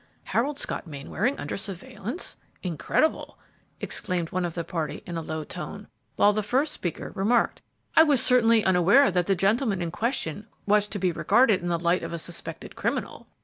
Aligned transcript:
"Harold 0.23 0.57
Scott 0.57 0.87
Mainwaring 0.87 1.37
under 1.37 1.55
surveillance? 1.55 2.35
Incredible!" 2.63 3.37
exclaimed 3.79 4.31
one 4.31 4.45
of 4.45 4.55
the 4.55 4.63
party 4.63 5.03
in 5.05 5.15
a 5.15 5.21
low 5.21 5.43
tone, 5.43 5.87
while 6.15 6.33
the 6.33 6.41
first 6.41 6.73
speaker 6.73 7.11
remarked, 7.13 7.61
"I 7.95 8.01
certainly 8.15 8.61
was 8.61 8.65
unaware 8.65 9.11
that 9.11 9.27
the 9.27 9.35
gentleman 9.35 9.79
in 9.79 9.91
question 9.91 10.47
was 10.65 10.87
to 10.87 10.97
be 10.97 11.11
regarded 11.11 11.61
in 11.61 11.67
the 11.67 11.77
light 11.77 12.01
of 12.01 12.13
a 12.13 12.17
suspected 12.17 12.75
criminal!" 12.75 13.27